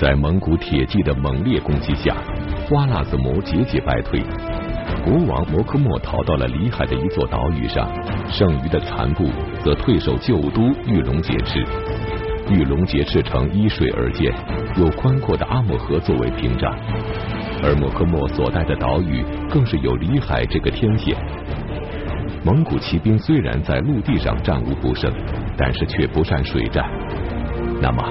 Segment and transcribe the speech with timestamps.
[0.00, 2.14] 在蒙古铁骑的猛烈攻击下，
[2.68, 4.22] 花剌子模节节败退。
[5.04, 7.90] 国王摩诃末逃到了里海的一座岛屿上，
[8.30, 9.28] 剩余的残部
[9.64, 11.64] 则退守旧都玉龙节赤。
[12.48, 14.32] 玉龙节赤城依水而建，
[14.76, 16.72] 有宽阔的阿姆河作为屏障，
[17.64, 21.16] 而摩诃末所带的岛屿更是有里海这个天险。
[22.44, 25.12] 蒙古骑兵虽然在陆地上战无不胜，
[25.56, 26.88] 但是却不善水战。
[27.82, 28.02] 那么，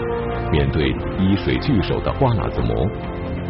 [0.50, 2.88] 面对依水据守的花剌子模，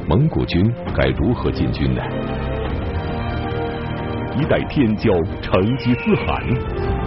[0.08, 2.02] 蒙古军该如何进军呢？
[4.36, 6.44] 一代天骄成吉思汗，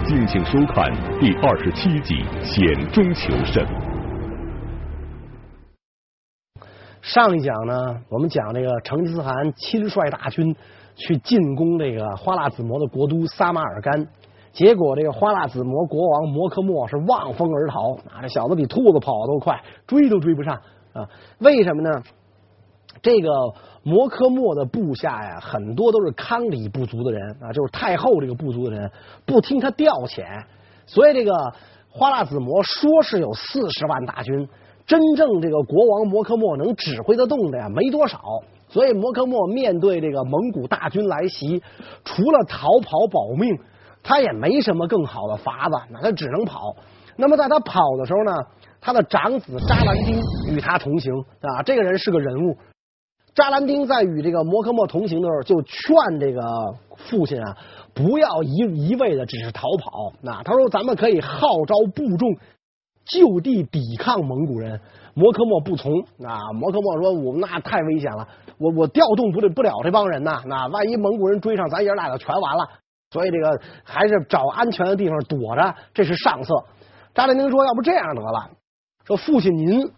[0.05, 0.85] 敬请收看
[1.19, 3.65] 第二十七集《险中求胜》。
[7.01, 10.55] 上一讲呢，我们讲这个成吉思汗亲率大军
[10.95, 14.07] 去进攻这个花剌子模的国都撒马尔干，
[14.53, 18.21] 结果这个花剌子模国王摩诃末是望风而逃啊！
[18.21, 20.55] 这小子比兔子跑得都快，追都追不上
[20.93, 21.07] 啊！
[21.39, 22.03] 为什么呢？
[23.01, 23.29] 这个
[23.83, 28.91] 摩诃末的部下呀，很多都是康里部族的人啊，就是太后这个部族的人，
[29.25, 30.43] 不听他调遣，
[30.85, 31.33] 所以这个
[31.89, 34.47] 花剌子模说是有四十万大军，
[34.85, 38.19] 真正这个国王摩诃末能指挥得动的呀，没多少。
[38.67, 41.61] 所以摩诃末面对这个蒙古大军来袭，
[42.05, 43.57] 除了逃跑保命，
[44.03, 46.75] 他也没什么更好的法子，那他只能跑。
[47.17, 48.33] 那么在他跑的时候呢，
[48.79, 52.57] 他的长子扎兰丁与他同行啊，这个人是个人物。
[53.33, 56.41] 扎兰丁在与这个摩诃末同行的时候，就劝这个
[56.97, 57.55] 父亲啊，
[57.93, 60.13] 不要一一味的只是逃跑。
[60.21, 62.29] 那他说，咱们可以号召部众
[63.05, 64.81] 就地抵抗蒙古人。
[65.13, 65.91] 摩诃末不从
[66.25, 68.27] 啊，摩诃末说，我们那太危险了，
[68.57, 70.41] 我我调动不了不了这帮人呐。
[70.45, 72.67] 那万一蒙古人追上，咱爷俩就全完了。
[73.11, 76.55] 所以这个还是找安全的地方躲着，这是上策。
[77.13, 78.49] 扎兰丁说，要不这样得了，
[79.05, 79.91] 说父亲您。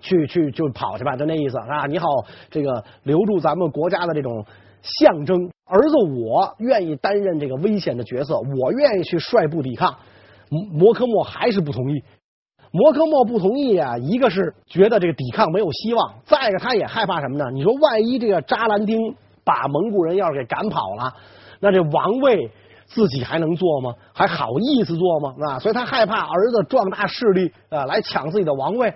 [0.00, 1.84] 去去就跑去吧，就那意思啊！
[1.86, 2.06] 你好，
[2.52, 4.46] 这个留住咱们国家的这种
[4.80, 5.50] 象征。
[5.66, 9.92] 儿子，我愿意担任这个危险的角色，我愿意去率部抵抗。
[10.50, 12.04] 摩诃末还是不同意。
[12.70, 17.50] 摩诃末不同意啊，一个是觉得这个抵抗没有希望，再一个他也害怕什么呢？
[17.52, 18.96] 你说万一这个扎兰丁
[19.42, 21.12] 把蒙古人要是给赶跑了，
[21.60, 22.50] 那这王位
[22.86, 23.94] 自己还能做吗？
[24.12, 25.34] 还好意思做吗？
[25.46, 28.94] 啊，所以他害怕儿子壮大势力啊，来抢自己的王位。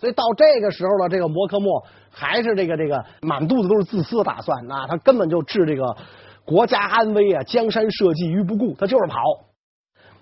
[0.00, 5.96] 所以到这个时候了，这个摩诃末还是这个这个满肚子都是自私的打算，啊他根本就置这个
[6.44, 9.20] 国家安危啊、江山社稷于不顾，他就是跑。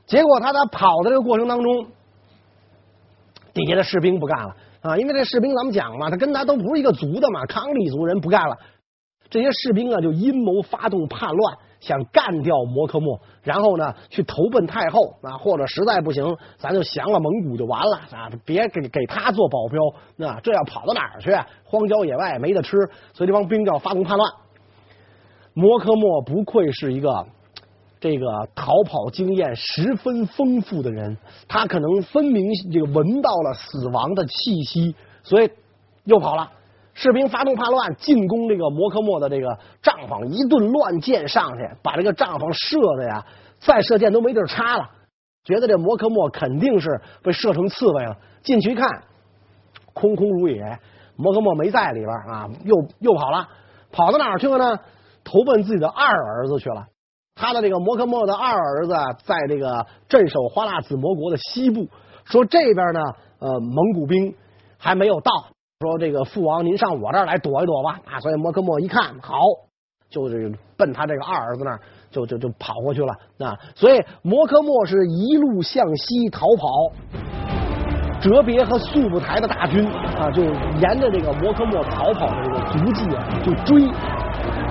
[0.05, 1.87] 结果他在跑的这个过程当中，
[3.55, 8.59] 底下的士兵不干了啊，因为这士兵咱们讲嘛，他跟他都不是一个族的嘛，康里族人不干了，
[9.31, 11.57] 这些士兵啊就阴谋发动叛乱。
[11.83, 16.25] 想干掉摩诃末，然后呢，去投奔太后啊，或者实在不行，
[16.57, 18.31] 咱就降了蒙古就完了啊！
[18.45, 19.81] 别给给他做保镖，
[20.15, 21.31] 那这要跑到哪儿去？
[21.65, 22.77] 荒郊野外没得吃，
[23.13, 24.31] 所以这帮兵就要发动叛乱。
[25.55, 27.27] 摩诃末不愧是一个
[27.99, 31.19] 这个逃跑经验十分丰富的人，
[31.49, 34.95] 他可能分明这个闻到了死亡的气息，
[35.25, 35.51] 所以
[36.05, 36.49] 又跑了。
[36.95, 43.25] 士兵发动叛乱，进攻这个摩诃末的这个帐篷，一顿乱箭上去，把这个帐篷射的呀，
[43.59, 44.89] 再射箭都没地儿插了。
[45.45, 48.17] 觉得这摩诃末肯定是被射成刺猬了。
[48.43, 48.89] 进去一看，
[49.93, 50.79] 空空如也，
[51.17, 53.49] 摩诃末没在里边啊，又又跑了，
[53.91, 54.79] 跑到哪儿去了呢？
[55.25, 56.87] 投奔自己的二儿子去了。
[57.35, 58.95] 他的这个摩诃末的二儿子
[59.25, 61.89] 在这个镇守花剌子模国的西部，
[62.25, 63.01] 说这边呢，
[63.39, 64.35] 呃，蒙古兵
[64.77, 65.33] 还没有到。
[65.83, 68.21] 说这个父王，您上我这儿来躲一躲吧啊！
[68.21, 69.41] 所以摩诃末一看好，
[70.09, 73.59] 就是奔他这个二儿子那儿就就就跑过去了啊！
[73.75, 76.69] 所以摩诃末是一路向西逃跑，
[78.21, 83.91] 哲别和速不台的大军啊，就沿着这个摩诃末逃跑的这个足迹啊，就追。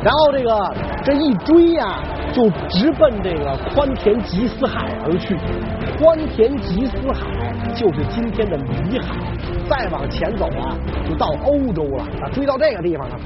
[0.01, 0.73] 然后这个
[1.03, 2.01] 这一追呀、
[2.33, 5.35] 就直奔这个宽田吉斯海而去。
[5.97, 9.17] 宽田吉斯海就是今天的里海，
[9.69, 12.03] 再往前走啊，就到欧洲了。
[12.21, 13.19] 啊，追到这个地方了，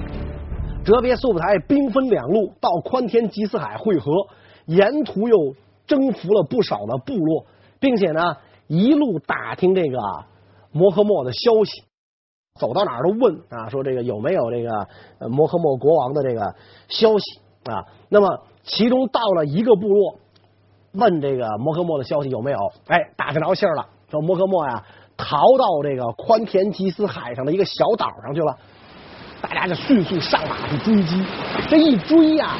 [0.84, 4.12] 哲别、速不台兵分两路到宽田吉斯海会合，
[4.66, 5.56] 沿途又
[5.86, 7.46] 征服了不少的部落，
[7.80, 8.38] 并且呢，
[8.68, 9.98] 一路打听这个
[10.72, 11.84] 摩诃末的消息。
[12.60, 14.88] 走到哪儿都问啊，说这个有没有这个
[15.30, 16.56] 摩诃末国王的这个
[16.88, 17.40] 消息
[17.72, 17.84] 啊？
[18.10, 20.20] 那么其中到了一个部落，
[20.94, 22.58] 问这个摩诃末的消息有没有？
[22.88, 24.84] 哎，打听着信儿了，说摩诃末呀
[25.18, 28.58] 逃到这个宽田吉斯海上的一个小岛上去了。
[29.42, 31.24] 大家就迅速上马去追击，
[31.70, 32.56] 这一追呀，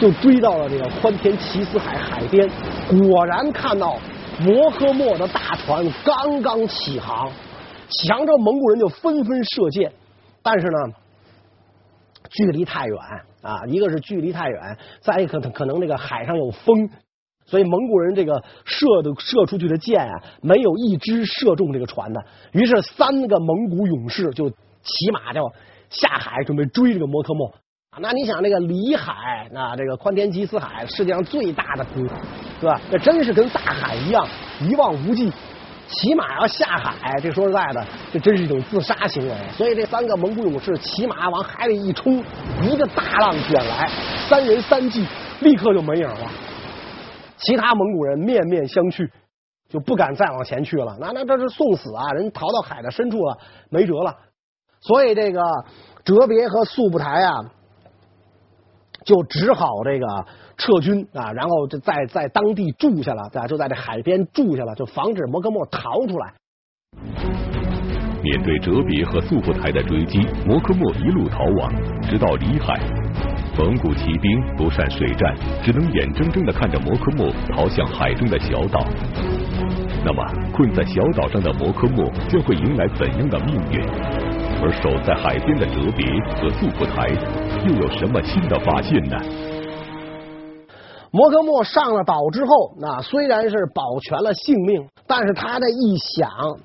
[0.00, 2.48] 就追到了这个宽田吉斯海海边，
[2.88, 3.96] 果然看到
[4.38, 7.28] 摩诃末的大船刚刚起航。
[7.88, 9.92] 想着蒙古人就纷纷射箭，
[10.42, 10.94] 但是呢，
[12.30, 12.96] 距离太远
[13.42, 16.88] 啊，一个是距离太远，再一个可可能这个海上有风，
[17.44, 22.24] 所以蒙古人这个射的射出去的箭啊，没有一支射中这个船的。
[22.52, 25.52] 于是三个蒙古勇士就骑马就
[25.90, 27.52] 下海准备追这个摩科莫。
[28.00, 32.06] 那你想，这个里海，那这个宽田吉斯海，世界上最大的湖，
[32.58, 32.80] 对吧？
[32.90, 34.26] 这真是跟大海一样，
[34.60, 35.30] 一望无际。
[35.92, 39.34] 骑马要下海，这说实在的，这真是一种自杀行为。
[39.56, 42.24] 所以这三个蒙古勇士骑马往海里一冲，
[42.62, 43.90] 一个大浪卷来，
[44.28, 45.06] 三人三骑
[45.40, 46.30] 立刻就没影了。
[47.36, 49.10] 其他蒙古人面面相觑，
[49.68, 50.96] 就不敢再往前去了。
[50.98, 52.10] 那那这是送死啊！
[52.12, 53.38] 人逃到海的深处了，
[53.68, 54.16] 没辙了。
[54.80, 55.42] 所以这个
[56.04, 57.34] 哲别和速不台啊，
[59.04, 60.06] 就只好这个。
[60.56, 63.46] 撤军啊，然后就在在当地住下了，对吧？
[63.46, 66.34] 就在这海边住下了，就防止摩科莫逃出来。
[68.22, 71.72] 面对哲别和速不台的追击，摩科莫一路逃亡，
[72.02, 72.78] 直到里海。
[73.58, 78.84] 蒙古骑兵不善水战，只能眼睁睁的看着摩科莫逃向海中的小岛。
[80.04, 83.84] 那么，困在小岛上的摩科莫将会迎来怎样的命运？
[84.64, 86.06] 而守在海边的哲别
[86.36, 87.08] 和速不台
[87.66, 89.16] 又有什么新的发现呢？
[91.12, 96.58] 摩科莫上了岛之后，那虽然是保全了性命，但是他这一想，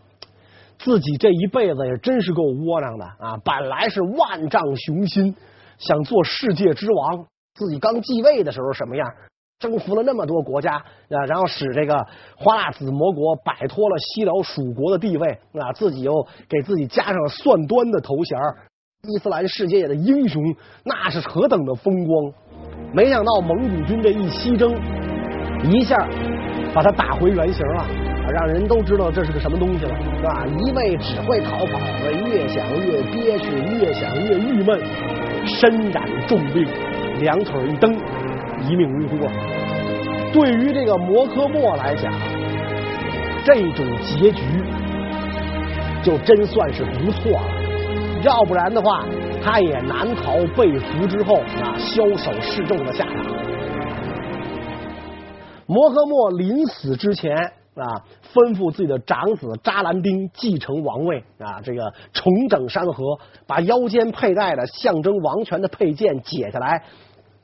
[0.79, 3.35] 自己这一辈子也真是够窝囊的啊！
[3.43, 5.35] 本来是万丈雄心，
[5.77, 7.25] 想做世界之王。
[7.55, 9.05] 自己刚继位的时候什么样？
[9.59, 12.07] 征服了那么多国家啊，然后使这个
[12.37, 15.27] 花剌子模国摆脱了西辽属国的地位
[15.59, 18.39] 啊，自己又给自己加上了算端的头衔，
[19.09, 20.41] 伊斯兰世界的英雄，
[20.85, 22.31] 那是何等的风光！
[22.97, 24.73] 没想到蒙古军这一西征，
[25.69, 25.95] 一下
[26.73, 27.85] 把他打回原形了，
[28.27, 30.43] 让人都知道这是个什么东西了，是吧？
[30.47, 31.79] 一味只会逃跑，
[32.27, 34.81] 越想越憋屈，越想越郁闷，
[35.45, 36.65] 身染重病，
[37.19, 37.93] 两腿一蹬，
[38.67, 39.31] 一命呜呼啊！
[40.33, 42.11] 对于这个摩诃莫来讲，
[43.45, 44.41] 这种结局
[46.01, 47.47] 就真算是不错了，
[48.23, 49.05] 要不然的话。
[49.39, 53.15] 他也难逃被俘之后啊枭首示众的下场。
[55.67, 57.33] 摩诃末临死之前
[57.75, 58.03] 啊，
[58.33, 66.83] 吩咐自己的长子扎兰丁继承王位啊，这个重整山河，把腰间佩戴的象征王权的佩剑解下来，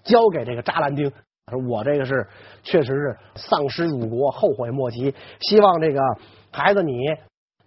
[0.03, 1.09] 交给这个扎兰丁。
[1.49, 2.27] 说我这个是
[2.63, 5.13] 确实是丧失辱国，后悔莫及。
[5.39, 6.01] 希望这个
[6.51, 6.93] 孩子你。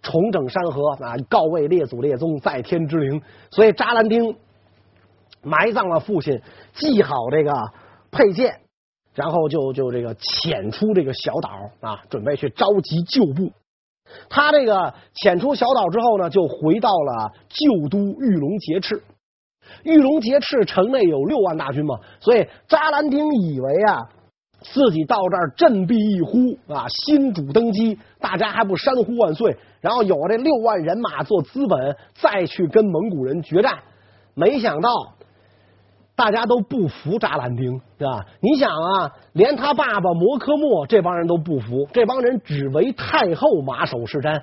[0.01, 1.15] 重整山河啊！
[1.29, 3.21] 告慰列祖列宗在天之灵，
[3.51, 4.37] 所以扎兰丁
[5.41, 6.41] 埋葬了父亲，
[6.73, 7.51] 系好这个
[8.11, 8.61] 佩剑，
[9.13, 11.49] 然后就就这个潜出这个小岛
[11.81, 13.51] 啊，准备去召集旧部。
[14.29, 19.03] 他这个潜出小岛之后呢，就回到了旧都玉龙节赤。
[19.83, 24.09] 玉龙节赤城内有六万大军嘛，所以扎兰丁以为啊。
[24.59, 29.55] 自己到这儿振臂一呼啊，新主登基，大家还不山呼万岁？
[29.81, 33.79] 然后有这六万人马做资本，再去跟蒙古人决战。
[34.33, 34.89] 没想到
[36.15, 38.25] 大家都不服扎兰丁，是吧？
[38.41, 44.41] 你想啊，连他爸爸摩科莫这帮人都不服，这帮人只为太后马首是瞻，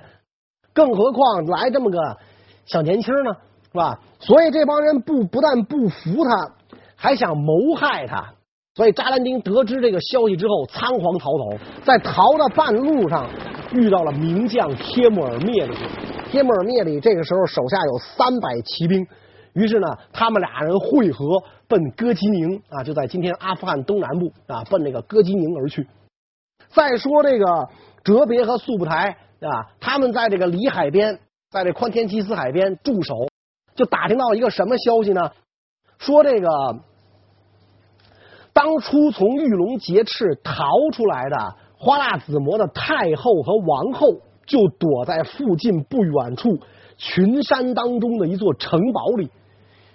[0.73, 2.17] 更何况来这么个
[2.65, 3.35] 小年轻呢，
[3.71, 3.99] 是吧？
[4.19, 8.33] 所以这帮人不不但不服他，还想谋害他。
[8.73, 13.29] 所以扎兰丁得知这个消息之后，仓皇逃走，在逃的半路上
[13.75, 15.75] 遇到了名将帖木儿灭里。
[16.31, 19.05] 帖木儿灭里这个时候手下有三百骑兵，
[19.53, 21.25] 于是呢，他们俩人会合，
[21.67, 25.87] 奔哥吉宁啊，就在今天阿富汗东南部啊，奔那个哥吉宁而去。
[26.69, 27.69] 再说这个
[28.03, 31.19] 哲别和速不台啊，他们在这个里海边，
[31.51, 33.13] 在这宽田吉思海边驻守，
[33.75, 35.31] 就打听到一个什么消息呢？
[35.99, 36.47] 说这个。
[38.53, 41.55] 当初从玉龙劫赤逃出来的
[41.85, 44.07] 花剌子模的太后和王后，
[44.47, 46.57] 就躲在附近不远处
[46.97, 49.29] 群山当中的一座城堡里。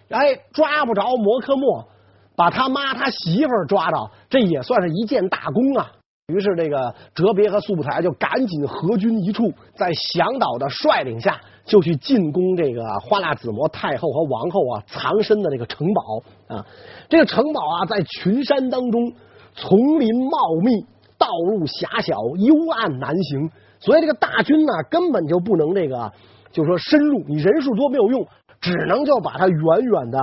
[0.09, 1.89] 哎，抓不着摩科莫，
[2.37, 5.91] 把他妈他媳妇抓着，这也算是一件大功啊。
[6.29, 16.23] 于是，这个哲别和速不台就赶紧合军一处，在向导的率领下，就去进攻这个花剌子模太后和王后啊藏身的这个城堡
[16.55, 16.65] 啊。
[17.09, 19.13] 这个城堡啊，在群山当中，
[19.57, 20.87] 丛林茂密，
[21.21, 26.11] 道路狭小，幽暗难行，所以这个大军呢，根本就不能这个，
[26.51, 28.27] 就说深入，你人数多没有用，
[28.61, 30.19] 只能就把它远远的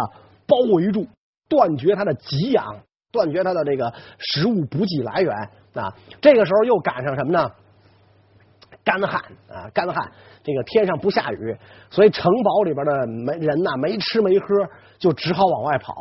[0.47, 1.05] 包围住，
[1.47, 2.65] 断绝它的给养。
[3.09, 5.33] 断绝它的这个食物补给来源
[5.73, 5.95] 啊！
[6.19, 7.49] 这个时候又赶上什么呢？
[8.83, 10.11] 干旱啊，干旱，
[10.43, 11.57] 这个天上不下雨，
[11.89, 14.45] 所以城堡里边的没人呐，没吃没喝，
[14.99, 15.93] 就只好往外跑。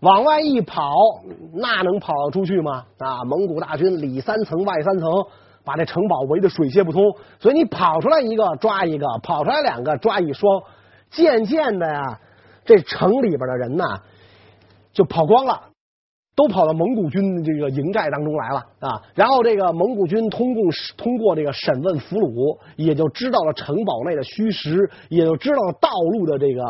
[0.00, 0.92] 往外一跑，
[1.54, 2.84] 那能跑出去吗？
[2.98, 5.10] 啊，蒙古大军里三层外三层，
[5.64, 7.02] 把这城堡围得水泄不通。
[7.40, 10.62] 所以你跑出来一个抓一个，跑出来两个抓一双。
[11.10, 12.20] 渐渐的呀，
[12.64, 13.84] 这城里边的人呐，
[14.92, 15.62] 就跑光了。
[16.36, 19.02] 都跑到蒙古军这个营寨当中来了啊！
[19.16, 20.62] 然后这个蒙古军通过
[20.96, 26.62] 通过这个审问俘虏，也就知道了城堡内的虚实，也就知道了道路的这个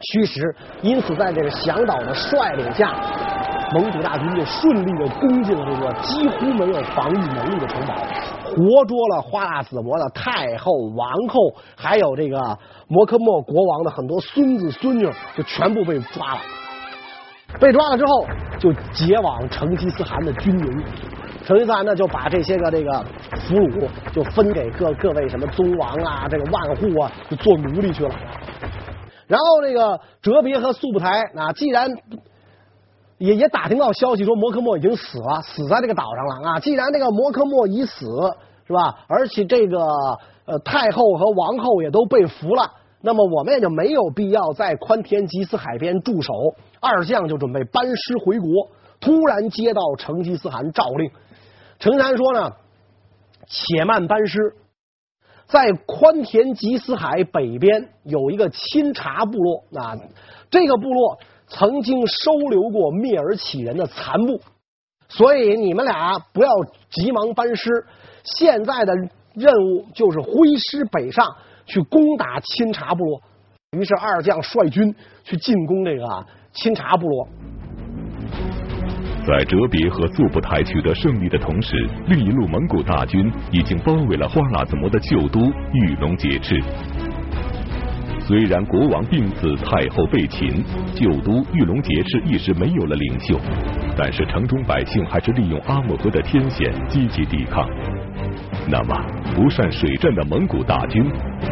[0.00, 0.54] 虚实。
[0.82, 2.92] 因此，在这个向导的率领下，
[3.74, 7.94] 蒙古大军就顺利的攻进了这个几乎没有防御能力的城堡，
[8.44, 11.40] 活捉了花剌子模的太后、王后，
[11.76, 16.40] 还有这个摩柯末国王的很多孙子孙女，就全部被抓了。
[17.58, 18.26] 被抓了之后，
[18.58, 20.84] 就解往成吉思汗的军营。
[21.44, 23.04] 成吉思汗呢，就把这些个这个
[23.48, 28.14] 俘虏就分给各各位什么宗王啊，这个万户啊，就做奴隶去了。
[29.26, 31.90] 然后这个哲别和速不台啊，既然
[33.18, 36.60] 也也打听到消息说摩柯末已经死了，死在这个岛上了啊。
[36.60, 38.06] 既然这个摩柯末已死，
[38.66, 39.04] 是吧？
[39.08, 39.78] 而且这个
[40.44, 42.70] 呃太后和王后也都被俘了。
[43.00, 46.32] 那么我们也就没有必要在宽田吉斯海边驻守，
[46.80, 48.48] 二将就准备班师回国。
[48.98, 51.10] 突然接到成吉思汗诏令，
[51.78, 52.50] 成吉思汗说呢
[53.46, 54.54] ：“且慢班师，
[55.46, 59.96] 在宽田吉斯海北边有一个钦察部落啊，
[60.50, 64.40] 这个部落曾经收留过蔑尔乞人的残部，
[65.08, 66.50] 所以你们俩不要
[66.90, 67.86] 急忙班师，
[68.24, 68.94] 现在的
[69.34, 71.26] 任务就是挥师北上。”
[71.68, 73.20] 去攻打钦察部落，
[73.72, 77.28] 于是二将率军去进攻这个钦察部落。
[79.26, 85.40] 在哲别和速不台取得胜利的同时，另一路蒙古大军已经包围了花剌子模的旧都
[85.72, 86.62] 玉龙节赤。
[88.20, 90.64] 虽然国王病死，太后被擒，
[90.94, 93.36] 旧都玉龙节赤一时没有了领袖，
[93.96, 97.68] 但是城中百姓还是利用阿莫河的天险积极抵抗。
[98.68, 98.96] 那么，
[99.34, 101.02] 不善水战的蒙古大军，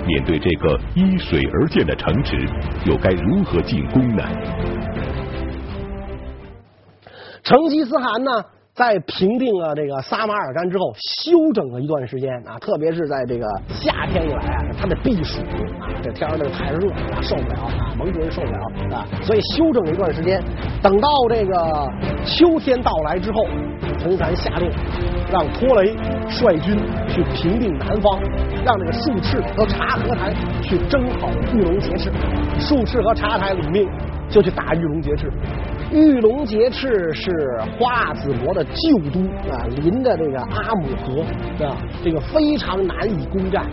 [0.07, 2.39] 面对这个依水而建的城池，
[2.87, 4.23] 又该如何进攻呢？
[7.45, 8.43] 成吉思汗呢，
[8.75, 15.43] 在平定了这个撒马尔干之后，休整了一段时间啊，特别是在这个夏天以来啊，他的避暑
[15.79, 20.43] 啊，这天儿这个太热啊，受不了啊，蒙古人受不了啊，所以休整了一段时间。
[20.83, 21.87] 等到这个
[22.25, 23.45] 秋天到来之后，
[23.99, 24.71] 成吉思汗下令
[25.31, 25.95] 让拖雷
[26.31, 28.19] 率军去平定南方，
[28.65, 30.33] 让这个术赤和察合台
[30.63, 32.11] 去征讨玉龙节赤。
[32.59, 33.87] 术赤和察台领命，
[34.35, 35.31] 就去打玉龙节赤。
[35.93, 37.31] 玉龙节赤是
[37.79, 41.23] 花子模的旧都啊，临着这个阿姆河
[41.65, 43.65] 啊，这个非常难以攻占。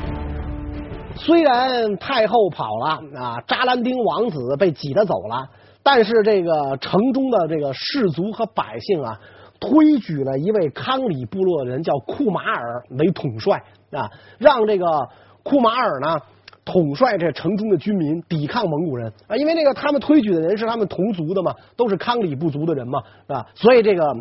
[1.16, 5.50] 虽然太后跑了啊，扎兰丁王子被挤得走了，
[5.82, 9.20] 但是这个城中的这个士族和百姓啊，
[9.60, 15.10] 推举了一位康里部落的人叫库马尔为统帅啊，让这个
[15.42, 16.22] 库马尔呢。
[16.64, 23.48] 统帅这城中的军民抵抗蒙古人啊，因为那个他们推举的人是他们同族的嘛，都是康里部族的人嘛，是吧？
[23.56, 24.16] 所以这个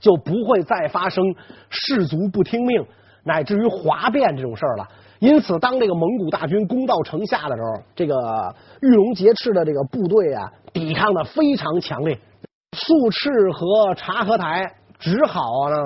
[0.00, 1.34] 就不会再发生
[1.68, 2.86] 士卒不听命
[3.24, 4.86] 乃至于哗变这种事儿了。
[5.18, 12.16] 因此，当这个蒙古大军攻到城下的时候，这个玉龙节赤的这个部队啊，抵抗的非常强烈。
[12.76, 15.76] 术赤和察合台只好呢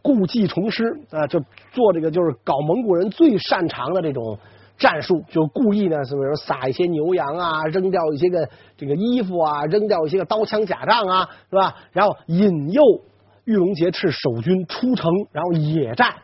[0.00, 1.38] 故技重施啊，就
[1.72, 4.38] 做这个就是搞蒙古人最擅长的这种。
[4.80, 11.76] 战术就故意呢，是不是撒一些牛羊啊，扔掉一些个这个衣服啊，扔掉一些个刀枪甲仗啊，是吧？
[11.92, 12.82] 然后引诱
[13.44, 16.14] 玉龙节赤守军出城，然后野战。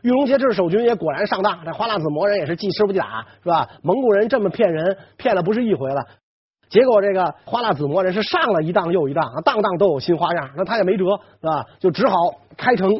[0.00, 3.68] 玉龙节赤守军也果然上当，这花剌子模人也是记吃不记打，是吧？
[3.82, 6.02] 蒙古人这么骗人，骗了不是一回了。
[6.70, 11.04] 结果这个花剌子模人是上了一当又一当，当当都有新花样，那他也没辙，
[11.42, 11.66] 是吧？
[11.78, 12.16] 就只好
[12.56, 12.90] 开城。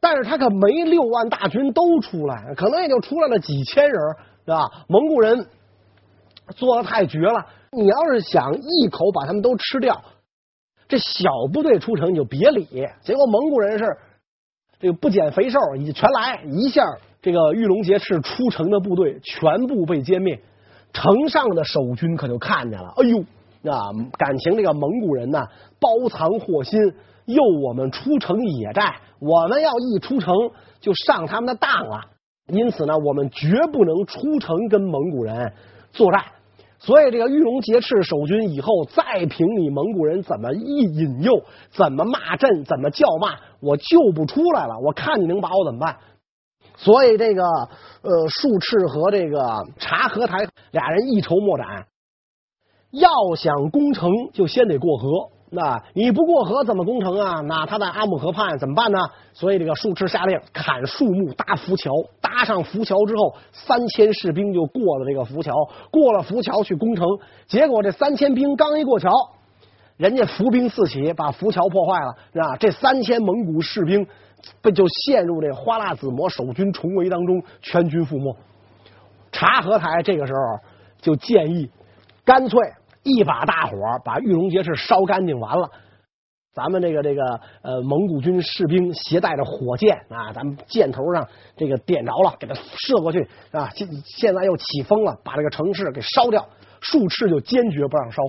[0.00, 3.94] 但是他可没六万大军都出来，可能也就出来了几千人，
[4.44, 4.84] 是吧？
[4.88, 5.46] 蒙古人
[6.54, 10.00] 做的太绝了，你要是想一口把他们都吃掉，
[10.86, 12.66] 这小部队出城你就别理。
[13.02, 13.96] 结果蒙古人是
[14.78, 16.84] 这个不减肥瘦，你全来一下，
[17.20, 20.40] 这个玉龙节赤出城的部队全部被歼灭，
[20.92, 23.18] 城上的守军可就看见了，哎呦，
[23.68, 25.44] 啊，感情这个蒙古人呢，
[25.80, 26.94] 包藏祸心。
[27.28, 30.34] 诱我们出城野战，我们要一出城
[30.80, 32.00] 就上他们的当了。
[32.46, 35.52] 因此呢，我们绝不能出城跟蒙古人
[35.92, 36.24] 作战。
[36.78, 44.78] 所以这个玉龙节赤守军以后再凭你蒙古人怎么一引诱，怎么骂阵，怎么叫骂，我就不出来了。
[44.78, 45.96] 我看你能把我怎么办？
[46.76, 51.86] 所以这个呃术赤和这个察合台俩人一筹莫展，
[52.92, 55.08] 要想攻城就先得过河。
[55.50, 57.40] 那你不过河怎么攻城啊？
[57.40, 58.98] 那他在阿姆河畔怎么办呢？
[59.32, 61.90] 所以这个术赤下令砍树木搭浮桥，
[62.20, 65.54] 搭上浮桥之后，三千士兵就过了这个浮桥，
[65.90, 67.06] 过了浮桥去攻城。
[67.46, 69.10] 结果这三千兵刚一过桥，
[69.96, 72.56] 人家伏兵四起，把浮桥破坏了，是吧？
[72.58, 74.06] 这三千蒙古士兵
[74.60, 78.36] 被就陷入这花剌子模守军重围当中，全军覆没。
[79.32, 80.38] 察合台这个时候
[81.00, 81.70] 就建议，
[82.24, 82.60] 干脆。
[83.08, 85.70] 一把大火把玉龙节赤烧干净，完了，
[86.54, 87.22] 咱们这个这个
[87.62, 93.70] 呃蒙古军士兵携带着火箭啊，咱们箭头上这个点着了，给他射过去啊。
[93.74, 96.46] 现现在又起风了，把这个城市给烧掉。
[96.80, 98.22] 术赤就坚决不让烧，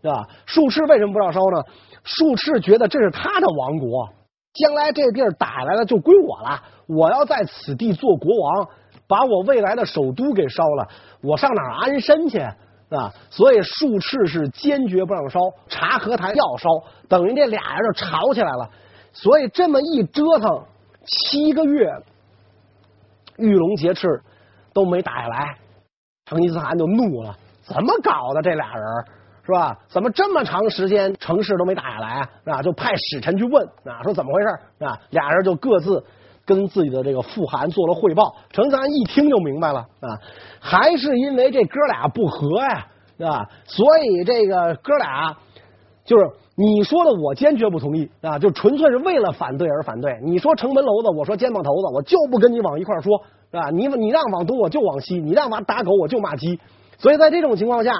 [0.00, 0.26] 是吧？
[0.46, 1.62] 术赤为什么不让烧呢？
[2.02, 4.08] 术赤觉得这是他的王国，
[4.54, 8.68] 将来这地儿打来了就归我了，我要在此地做国王，
[9.06, 10.88] 把我未来的首都给烧了，
[11.22, 12.38] 我上哪安身去？
[12.90, 16.68] 啊，所以术赤是坚决不让烧，察合台要烧，
[17.08, 18.68] 等于这俩人就吵起来了。
[19.12, 20.64] 所以这么一折腾，
[21.06, 21.88] 七个月，
[23.36, 24.06] 玉龙节赤
[24.72, 25.56] 都没打下来，
[26.26, 28.84] 成吉思汗就怒了，怎么搞的这俩人
[29.46, 29.78] 是吧？
[29.88, 32.62] 怎么这么长时间城市都没打下来啊？
[32.62, 34.48] 就派使臣去问啊，说怎么回事
[34.84, 34.98] 啊？
[35.10, 36.04] 俩人就各自。
[36.54, 40.18] 跟自己的这个父汗做了汇报，成吉思汗一听就明白了啊，
[40.58, 42.86] 还是因为这哥俩不和呀，
[43.24, 45.36] 啊，所以这个哥俩
[46.04, 50.18] 就是你说的，我坚决不同意啊，就纯粹是为了反对而反对。
[50.22, 53.70] 你说城门楼子，我说肩膀头子，我就不跟你往一块儿说，是吧？
[53.70, 56.58] 你你让往东，我就往西；你让往打狗，我就骂鸡。
[56.98, 57.92] 所以在这种情况下，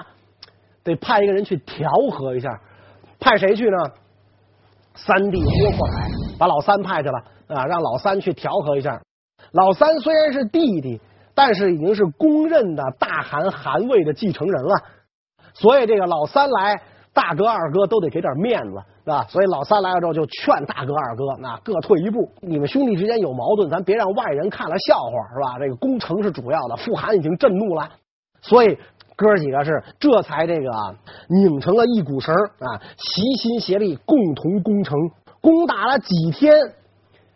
[0.83, 2.61] 得派一个人去调和一下，
[3.21, 3.76] 派谁去呢？
[4.95, 7.18] 三弟窝阔台，把老三派去了。
[7.49, 9.02] 啊，让老三去调和一下。
[9.50, 11.00] 老三虽然是弟弟，
[11.34, 14.82] 但是已经是公认的大汗汗位的继承人了。
[15.52, 16.80] 所以这个老三来，
[17.12, 19.26] 大哥二哥都得给点面子，是吧？
[19.28, 22.30] 所以老三来了之后，就劝大哥二哥，那各退一步。
[22.41, 25.58] 你们兄弟之间有矛盾，咱别让外人看了笑话，是吧？
[25.58, 27.91] 这个攻城是主要的，富韩已经震怒了，
[28.41, 28.78] 所以
[29.17, 30.71] 哥几个是这才这个
[31.28, 34.97] 拧成了一股绳啊，齐心协力，共同攻城。
[35.41, 36.53] 攻打了几天。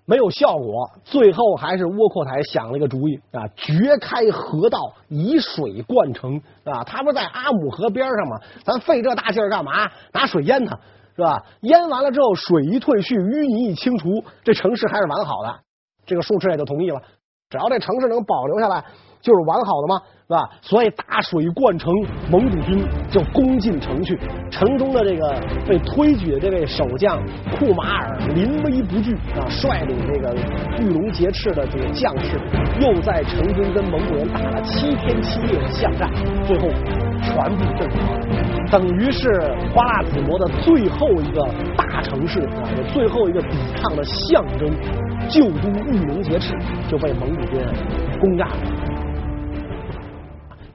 [0.06, 6.84] 没有效果，最后还是窝阔台想了一个主意啊，掘开河道，以水灌城啊。
[6.84, 8.38] 他不是在阿姆河边上吗？
[8.62, 9.90] 咱费这大劲儿干嘛？
[10.12, 10.78] 拿水淹他，
[11.16, 11.42] 是吧？
[11.62, 15.60] 淹完了之后，水一退去，淤泥一清除，这城市还是完好的。
[16.04, 17.00] 这个术赤也就同意了，
[17.48, 18.84] 只要这城市能保留下来，
[19.22, 20.02] 就是完好的吗？
[20.26, 20.48] 是吧？
[20.62, 21.92] 所以大水灌城，
[22.30, 24.18] 蒙古军就攻进城去。
[24.50, 30.34] 城中的这个被推举的这位守将库马尔临危不惧啊，率领这个
[30.78, 32.40] 玉龙劫赤的这个将士，
[32.80, 36.10] 又在城中跟蒙古人打了七天七夜的巷战，
[36.46, 36.68] 最后
[37.20, 39.28] 全部阵亡，等于是
[39.74, 44.70] 花剌子模的最后一个大城市啊，最后一个抵抗的象征——
[45.28, 46.54] 旧都玉龙劫赤
[46.88, 47.60] 就被蒙古军
[48.18, 48.56] 攻占了。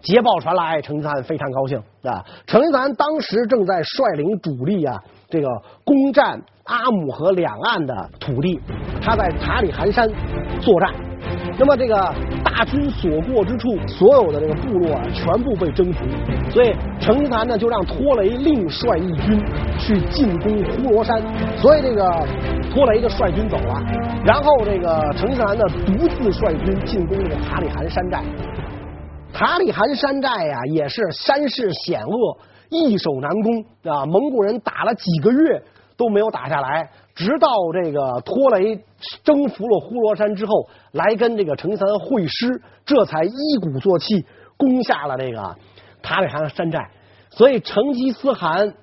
[0.01, 2.23] 捷报传来，成吉思汗非常高兴啊！
[2.47, 4.97] 成吉思汗当时正在率领主力啊，
[5.29, 5.47] 这个
[5.83, 8.59] 攻占阿姆河两岸的土地，
[9.01, 10.07] 他在塔里寒山
[10.61, 10.93] 作战。
[11.57, 11.95] 那么这个
[12.43, 16.05] 大军所过之处，所有的这个部落啊，全部被征服。
[16.49, 19.43] 所以成吉思汗呢，就让拖雷另率一军
[19.77, 21.21] 去进攻呼罗山。
[21.57, 22.09] 所以这个
[22.73, 23.81] 拖雷就率军走了，
[24.23, 28.23] 然后这个成吉思汗呢，独自率军进攻这个塔里汗山寨。
[29.33, 32.37] 塔里汗山寨呀，也是山势险恶，
[32.69, 34.05] 易守难攻啊！
[34.05, 35.63] 蒙古人打了几个月
[35.95, 38.83] 都没有打下来，直到这个拖雷
[39.23, 40.51] 征服了呼罗山之后，
[40.91, 44.25] 来跟这个成吉思汗会师，这才一鼓作气
[44.57, 45.55] 攻下了这个
[46.01, 46.89] 塔里汗山寨。
[47.29, 48.73] 所以成吉思汗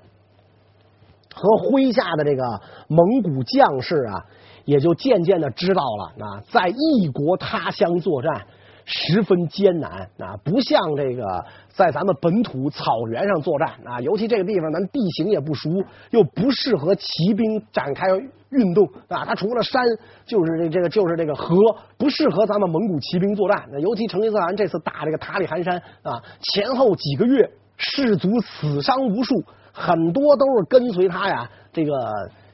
[1.35, 2.43] 和麾下的这个
[2.87, 4.25] 蒙古将士啊，
[4.65, 8.47] 也就渐渐的知道了啊，在异国他乡作战。
[8.89, 15.69] 十分艰难啊，不像这个在咱们本土草原上作战啊，尤其这个地方咱地形也不熟，
[16.11, 18.07] 又不适合骑兵展开
[18.49, 19.25] 运动啊。
[19.25, 19.83] 它除了山，
[20.25, 21.53] 就是这这个就是这个河，
[21.97, 23.61] 不适合咱们蒙古骑兵作战。
[23.81, 31.93] 尤其成吉思汗这次打这个塔里汗山啊，前后几个月士卒死伤无数，很多都是跟随他呀这个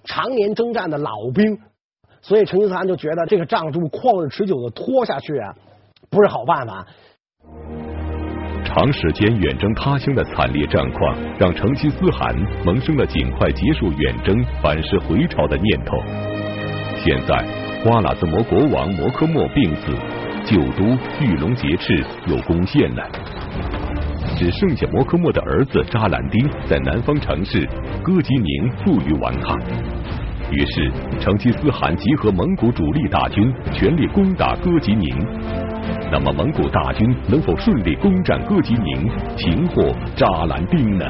[0.03, 1.59] 常年征战的老兵，
[2.23, 5.55] 所以成吉思汗就觉得这个仗这么旷日持久的拖下去啊。
[6.13, 6.85] 不是好办法。
[8.63, 15.97] 长时间远征他乡的惨烈战况，让成吉思汗萌生了尽快结束远征、反噬回朝的念头。
[17.03, 17.35] 现在，
[17.83, 19.91] 花剌子模国王摩诃末病死，
[20.45, 23.03] 旧都玉龙劫赤又攻陷了，
[24.37, 27.67] 只剩下摩科莫的儿子扎兰丁在南方城市
[28.03, 29.59] 哥吉宁负隅顽抗。
[30.49, 35.62] 于是成吉思汗集合蒙古主力大军，全力攻打哥吉宁。
[36.13, 41.05] 那么蒙古大军能否顺利攻占哥吉宁，擒获扎兰丁呢？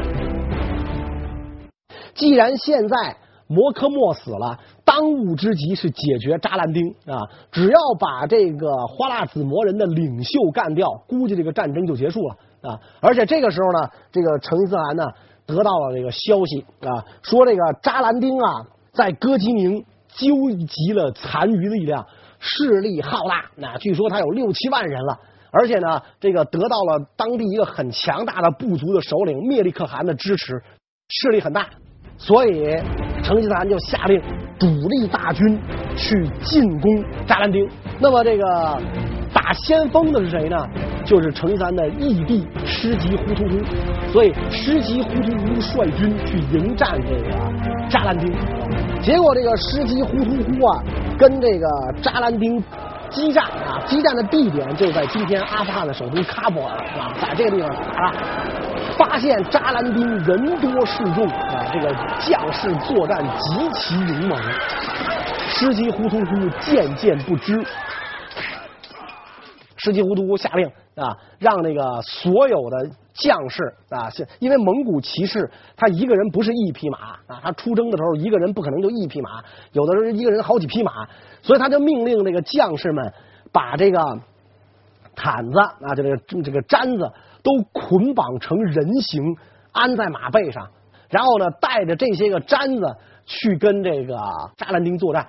[2.14, 3.14] 既然现在
[3.48, 7.20] 摩科莫死了，当务之急是解决扎兰丁啊！
[7.52, 12.80] 只要把这个花剌子模人的领袖干掉，估计这个战争就结束了啊！
[13.02, 15.04] 而且这个时候呢，这个成吉思汗呢
[15.46, 19.84] 得到了这个消息啊，说这个扎兰丁啊在哥吉宁
[20.16, 20.34] 纠
[20.66, 22.06] 集了残余力量，
[22.46, 25.18] 势力浩大，那据说他有六七万人了，
[25.50, 30.62] 而且呢，这个得到了当地一个很强大的部族的首领灭力可汗的支持，
[31.08, 31.66] 势力很大。
[32.18, 32.76] 所以，
[33.24, 34.22] 成吉思汗就下令
[34.60, 35.58] 主力大军
[35.96, 37.68] 去进攻扎兰丁。
[38.00, 38.78] 那么，这个
[39.34, 40.58] 打先锋的是谁呢？
[41.04, 43.60] 就是成吉思汗的义弟师吉忽突忽。
[44.12, 47.30] 所以，师吉忽突忽率军去迎战这个
[47.90, 48.32] 扎兰丁。
[49.02, 50.84] 结果，这个师吉忽突忽啊，
[51.18, 51.68] 跟这个
[52.02, 52.64] 扎兰丁
[53.10, 58.14] 激战啊，激战的地点就在今天阿富汗的首都喀布尔啊，在这个地方打了。
[58.96, 64.40] 发现扎兰丁人多势众啊，这个将士作战极其勇猛。
[65.50, 67.64] 师吉忽突忽渐渐不支，
[69.84, 70.66] 师吉忽突忽下令
[70.96, 79.44] 啊，让那个所有的将士啊，是因为蒙古骑士他一个人不是一匹马啊，他出征的时候一个人不可能就一匹马，
[79.74, 81.08] 有的时候一个人好几匹马，
[81.42, 83.14] 所以他就命令那个将士们
[83.52, 84.00] 把这个
[85.16, 87.12] 毯子啊，就这个这个毡子。
[87.44, 89.22] 都捆绑成人形，
[89.74, 90.66] 安在马背上，
[91.10, 94.16] 然后呢，带着这些个毡子去跟这个
[94.56, 95.28] 扎兰丁作战。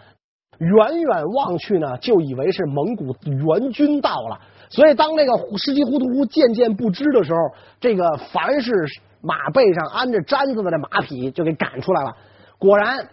[0.58, 4.40] 远远望去呢，就以为是蒙古援军到了。
[4.70, 7.38] 所以，当那个师吉忽突忽渐渐不支的时候，
[7.80, 8.72] 这个凡是
[9.20, 12.16] 马背上安着毡子的这马匹就给赶出来了。
[12.58, 13.06] 果然，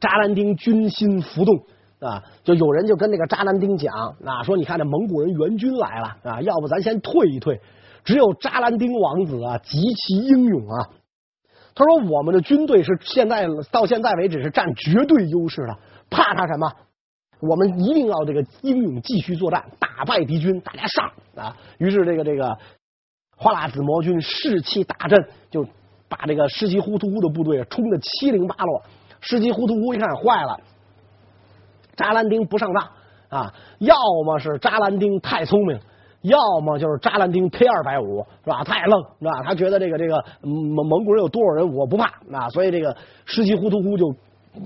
[0.00, 1.54] 扎兰丁军心浮动。
[2.00, 3.92] 啊，就有人就跟那个扎兰丁讲，
[4.24, 7.60] 啊，说你看这蒙古人援军来了啊，要不咱先退一退。
[8.04, 10.88] 只有扎兰丁王子啊，极其英勇啊。
[11.74, 15.76] 他说：“我们的军队是现在到现在为止是占绝对优势的，
[16.10, 16.70] 怕他什么？
[17.40, 20.60] 我们一定要这个英勇继续作战，打败敌军。
[20.60, 22.58] 大家上啊！”于是这个这个
[23.36, 25.64] 花剌子模军士气大振，就
[26.08, 28.82] 把这个失吉忽突忽的部队冲得七零八落。
[29.20, 30.60] 失吉忽突忽一看坏了，
[31.94, 32.88] 扎兰丁不上当
[33.28, 33.94] 啊，要
[34.24, 35.78] 么是扎兰丁太聪明。
[36.22, 38.64] 要么就是扎兰丁 K 二百五是吧？
[38.64, 39.42] 太愣是吧？
[39.44, 44.12] 他觉得这个这个蒙蒙古人有多少人我不怕啊，所以这个失吉忽突忽就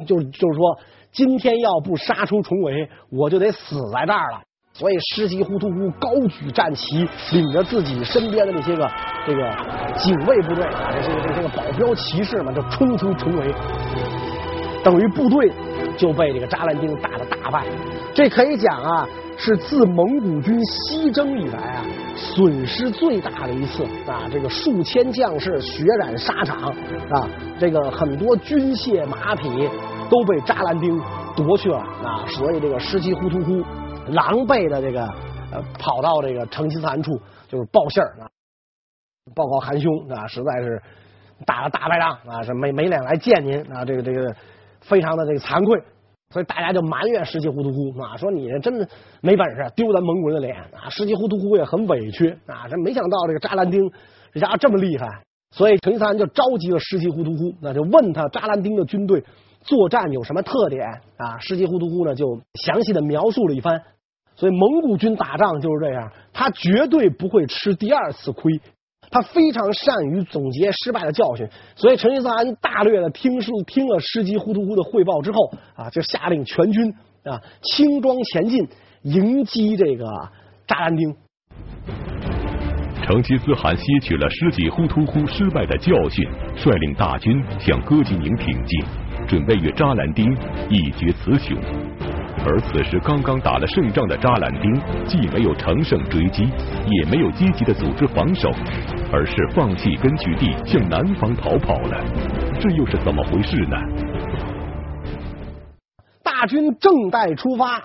[0.06, 0.78] 就就是说，
[1.12, 4.40] 今天要不杀出重围，我就得死在这儿了。
[4.72, 8.90] 所以师吉忽突忽高举战旗，领着自己身边的那些个
[9.26, 9.54] 这个
[9.96, 13.54] 警卫部队啊，这些个这些个保镖骑士们就冲出重围，
[14.82, 15.52] 等于部队
[15.98, 17.66] 就被这个扎兰丁打得大败。
[18.14, 19.06] 这可以讲啊。
[19.34, 24.28] 是自蒙古军西征以来啊，损失最大的一次啊！
[24.30, 26.62] 这个数千将士血染沙场
[27.10, 29.48] 啊，这个很多军械马匹
[30.12, 31.00] 都被扎兰丁
[31.34, 32.22] 夺去了啊！
[32.28, 33.64] 所以这个失吉忽突忽
[34.08, 35.02] 狼狈的这个
[35.50, 38.28] 呃跑到这个成吉思汗处，就是报信儿啊，
[39.34, 40.82] 报告韩兄啊，实在是
[41.46, 43.86] 打了大败仗啊，是没没脸来见您啊！
[43.86, 44.36] 这个这个
[44.82, 45.82] 非常的这个惭愧。
[46.28, 48.86] 所以大家就埋怨失吉忽突忽啊，说你真的
[49.22, 50.90] 没本事，丢咱蒙古人的脸啊！
[50.90, 53.90] 失吉忽突忽也很委屈啊，这没想到这个扎兰丁
[54.34, 55.06] 这家伙这么厉害，
[55.54, 59.24] 所以成吉思汗就召集了失吉忽突忽，那就问他扎兰丁的军队
[59.64, 61.38] 作战有什么特点啊？
[61.38, 63.82] 师吉忽突忽呢就详细的描述了一番。
[64.34, 68.60] 所以蒙古军打仗就是这样，他绝对不会吃第二次亏。
[69.10, 71.46] 他非常善于总结失败的教训，
[71.76, 76.94] 所以成吉思汗大略的听书听了师吉忽突忽的汇报之后啊，就下令全军
[77.24, 78.66] 啊轻装前进，
[79.02, 80.06] 迎击这个
[80.66, 81.14] 扎兰丁。
[83.04, 88.80] 成吉思汗吸取了师吉忽突忽失败的教训，率领大军向哥吉宁挺进，
[89.26, 90.30] 准备与扎兰丁
[90.68, 91.56] 一决雌雄。
[92.44, 96.44] 而此时刚刚打了胜仗的扎兰丁，既没有乘胜追击，
[96.88, 98.50] 也没有积极的组织防守，
[99.12, 102.04] 而是放弃根据地向南方逃跑了。
[102.60, 103.76] 这又是怎么回事呢？
[106.24, 107.78] 大军正待出发，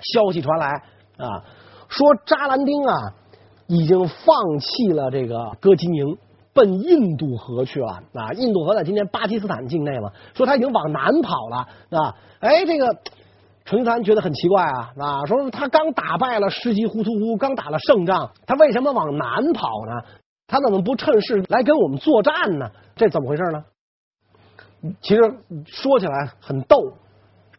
[0.00, 0.66] 消息传来
[1.18, 1.44] 啊，
[1.88, 2.94] 说扎兰丁啊
[3.66, 6.16] 已经放弃了这个哥吉宁。
[6.60, 8.32] 奔印度河去了啊！
[8.36, 11.56] 印度河在今天巴基斯坦境内嘛，说他已经往南跑了
[11.98, 12.14] 啊！
[12.40, 12.86] 哎，这个
[13.64, 20.02] 成吉思汗觉得很奇怪啊啊，说他刚打败了失吉忽突忽，刚打了胜仗，他为什么往南跑呢？
[20.46, 22.68] 他怎么不趁势来跟我们作战呢？
[22.94, 23.64] 这怎么回事呢？
[25.00, 25.22] 其实
[25.64, 26.76] 说起来很逗，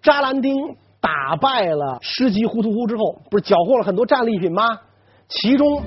[0.03, 0.53] 扎兰丁
[0.99, 4.63] 打败了失吉忽突忽之后，不是缴获了很多战利品吗？
[5.27, 5.81] 其中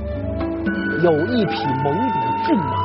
[1.03, 2.84] 有一匹蒙古骏马，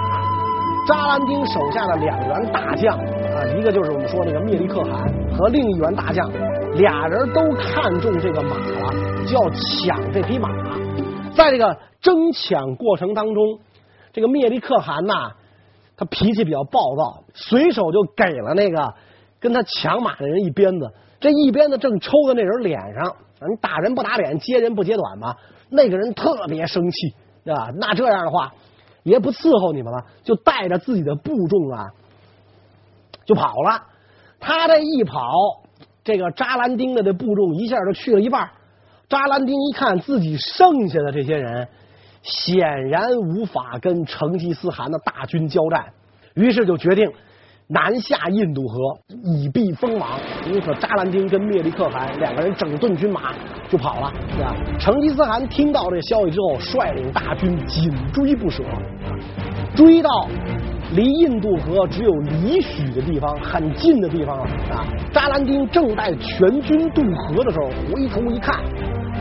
[0.89, 6.27] 扎兰丁手下的两员大将啊，一个就是我们说那个聂力可汗和另一员大将，
[6.77, 10.49] 俩人都看中这个马了，就要抢这匹马。
[11.35, 13.59] 在这个争抢过程当中。
[14.11, 15.31] 这个聂力可汗呐，
[15.95, 18.91] 他脾气比较暴躁，随手就给了那个
[19.39, 20.91] 跟他抢马的人一鞭子。
[21.19, 23.15] 这一鞭子正抽在那人脸上，
[23.47, 25.35] 你打人不打脸，揭人不揭短嘛。
[25.69, 27.13] 那个人特别生气，
[27.45, 27.69] 对吧？
[27.75, 28.51] 那这样的话，
[29.03, 31.87] 也不伺候你们了，就带着自己的部众啊，
[33.25, 33.83] 就跑了。
[34.39, 35.31] 他这一跑，
[36.03, 38.49] 这个扎兰丁的这部众一下就去了一半。
[39.07, 41.67] 扎兰丁一看自己剩下的这些人。
[42.21, 45.93] 显然无法跟成吉思汗的大军交战，
[46.33, 47.09] 于是就决定
[47.71, 48.77] 南下印度河
[49.23, 50.19] 以避锋芒。
[50.51, 53.33] 因此，扎兰丁跟灭力可汗两个人整顿军马
[53.69, 54.55] 就跑了，是吧？
[54.79, 58.63] 成吉思汗听到这消息之后，率领大军紧追不舍，
[59.75, 60.09] 追到
[60.93, 64.83] 离印度河只有里许的地方，很近的地方了啊！
[65.13, 68.59] 扎兰丁正带全军渡河的时候，回头一看。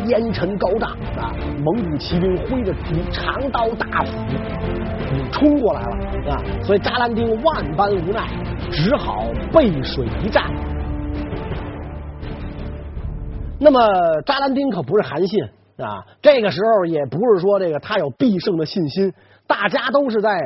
[0.08, 1.32] 烟尘高涨啊！
[1.64, 2.74] 蒙古骑兵挥着
[3.12, 4.12] 长刀大斧，
[5.30, 6.42] 冲过来了啊！
[6.64, 8.26] 所以扎兰丁万般无奈，
[8.70, 10.44] 只好背水一战。
[13.60, 13.80] 那么
[14.26, 15.42] 扎兰丁可不是韩信
[15.76, 19.12] 啊，这个时候也不是说这个他有必胜的信心，
[19.46, 20.38] 大家都是在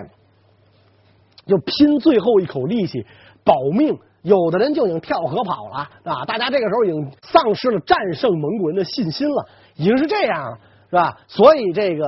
[1.47, 3.07] 就拼最后一口力气
[3.45, 3.99] 保命。
[4.23, 6.25] 有的人就已经跳河跑了啊！
[6.27, 10.59] 大家这个时候已经丧失了战胜蒙古人的信心了，已经是这样了，
[10.91, 11.19] 是吧？
[11.27, 12.07] 所以这个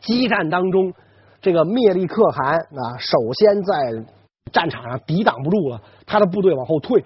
[0.00, 0.92] 激战当中，
[1.40, 4.04] 这个灭力可汗啊，首先在
[4.52, 7.04] 战场上抵挡不住了，他的部队往后退，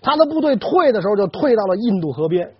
[0.00, 2.52] 他的部队退的时候就退到了印度河边，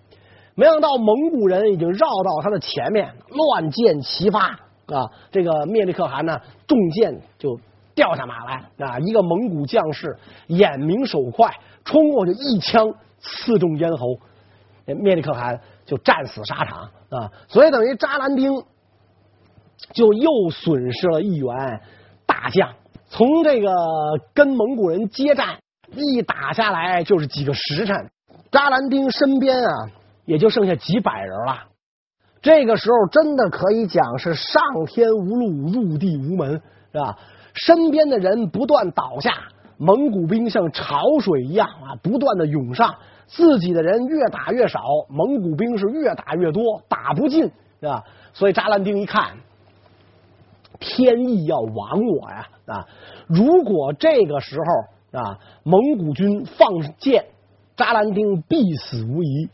[0.55, 5.09] 没想到蒙古人已经绕到他的前面，乱箭齐发啊！
[5.31, 7.57] 这个灭力可汗呢，中箭就。
[7.93, 8.99] 掉下马来啊！
[8.99, 14.19] 一个蒙古将士眼明手快，冲过去一枪刺中咽喉，
[14.85, 17.31] 灭力可汗就战死沙场啊！
[17.47, 18.53] 所以等于扎兰丁
[19.93, 21.81] 就又损失了一员
[22.25, 22.69] 大将。
[23.09, 23.69] 从这个
[24.33, 25.57] 跟蒙古人接战
[25.93, 28.09] 一打下来就是几个时辰，
[28.51, 29.89] 扎兰丁身边啊
[30.25, 31.63] 也就剩下几百人了。
[32.41, 37.17] 这个时候真的可以讲是上天无路，入地无门，是吧？
[37.53, 39.31] 身边的人不断倒下，
[39.77, 42.95] 蒙古兵像潮水一样啊，不断的涌上，
[43.27, 47.43] 自己的人越打越少，蒙古兵是越打越多，打不进，
[47.79, 48.03] 是吧？
[48.33, 49.37] 所以扎兰丁一看，
[50.79, 52.87] 天意要亡我呀啊！
[53.27, 57.25] 如果这个时候啊，蒙古军放箭，
[57.75, 59.49] 扎兰丁必死无疑。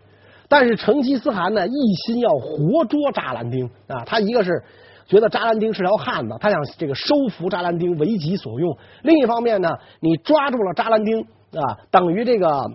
[0.50, 4.64] 但是成吉思汗呢，一心要活捉扎兰丁啊，他一个是。
[5.08, 8.78] 觉得扎兰丁是条汉子，他想这个收服扎兰丁为己所用。
[9.04, 9.70] 另一方面呢，
[10.02, 12.70] 你抓住了扎兰丁啊，等于这个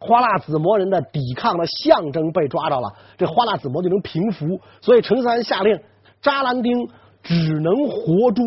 [0.00, 4.58] 花剌子模人的抵抗的象征被抓到了，这花剌子模就能平服。
[4.80, 5.80] 所以成吉思汗下令，
[6.20, 6.88] 扎兰丁
[7.22, 8.44] 只能活捉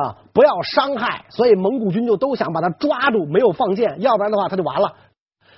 [0.00, 1.24] 啊，不要伤害。
[1.30, 4.94] 所以蒙古军就都想把他抓住，没有放箭，要不然的话他就完了。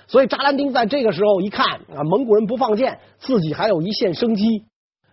[0.07, 4.65] 所以扎兰丁在这个时候一看啊，蒙古人不放箭，自己还有一线生机，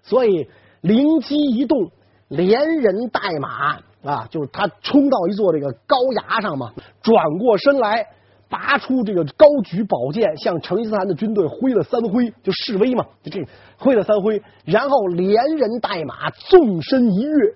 [0.02, 0.48] 所以。
[0.80, 1.90] 灵机一动，
[2.28, 8.06] 连人带马啊，就是他冲到一座这个高崖上嘛，转过身来，
[8.48, 17.54] 拔出这个高举宝剑，向成吉思汗的军队挥了三挥，就示威嘛，就这挥了三挥，然后连人带马纵身一跃，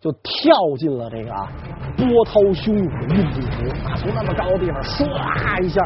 [0.00, 1.30] 就跳进了这个
[1.96, 5.80] 波涛汹涌的印度河啊，从那么高的地方唰一下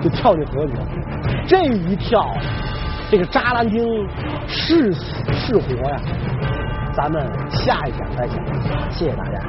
[0.00, 0.88] 就跳进河里了，
[1.46, 2.24] 这一跳。
[3.10, 4.08] 这个扎兰丁
[4.46, 5.96] 是死是活呀？
[6.94, 8.36] 咱们下一讲再讲。
[8.90, 9.40] 谢谢大家。